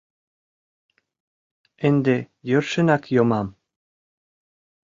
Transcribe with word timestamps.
—Ынде 1.87 2.15
йӧршынак 2.49 3.03
йомам. 3.15 3.47